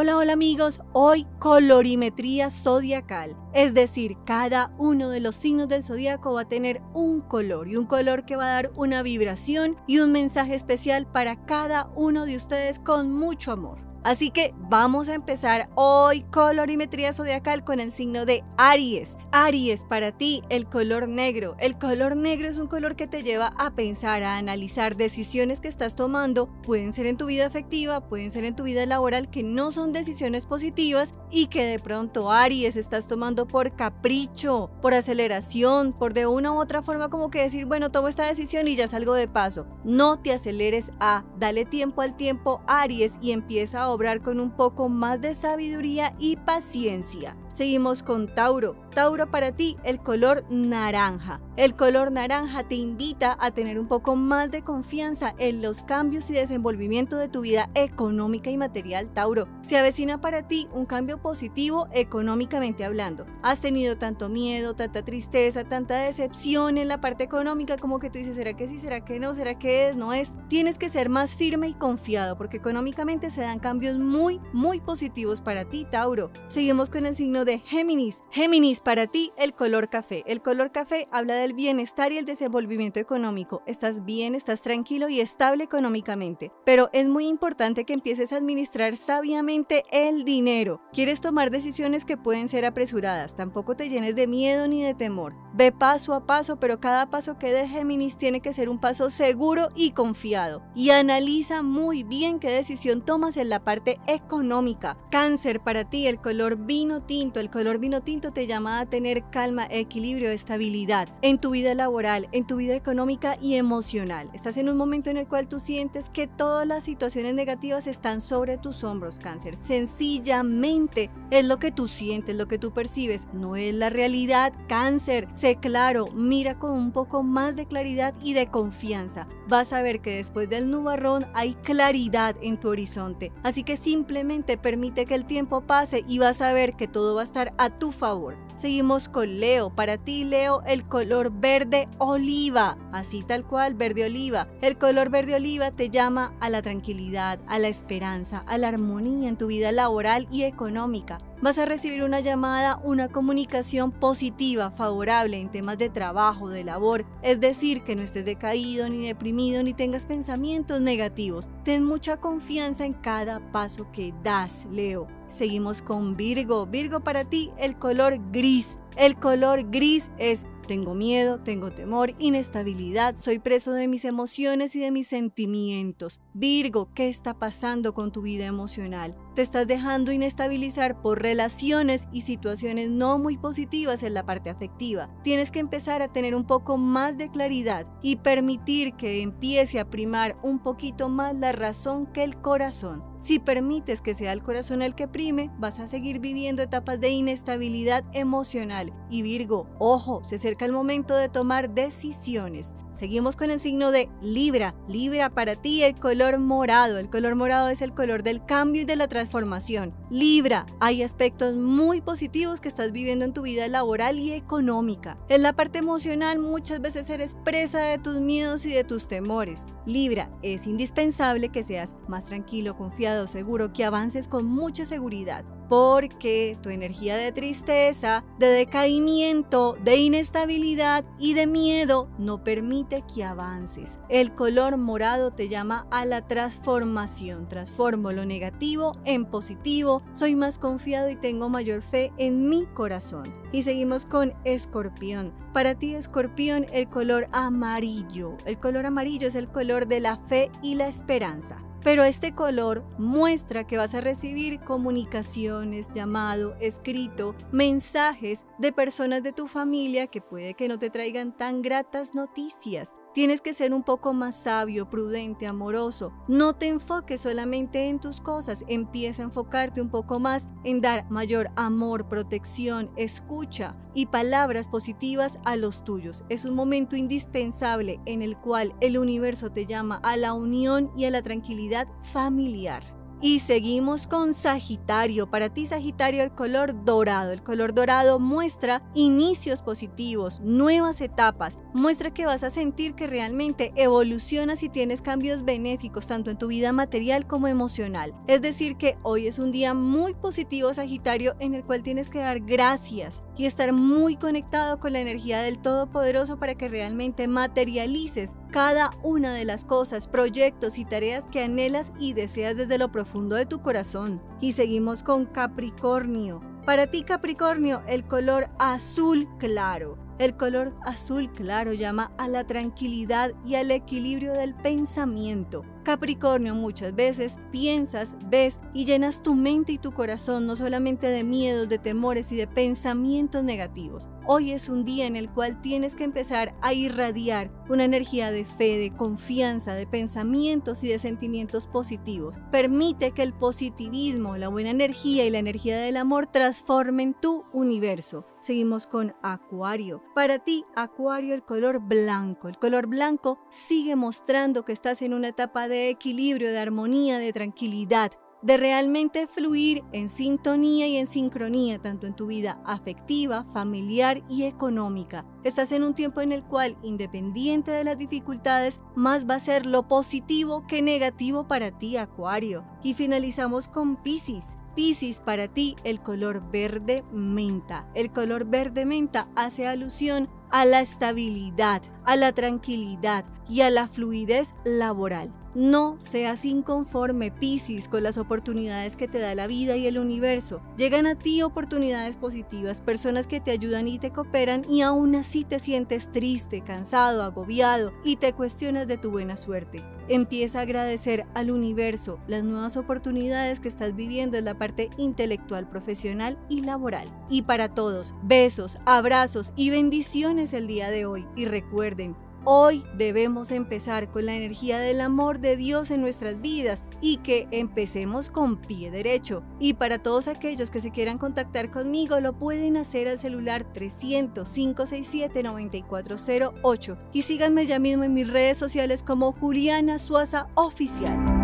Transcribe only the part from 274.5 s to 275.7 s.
positivas a